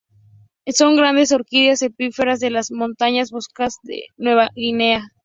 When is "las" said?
2.49-2.71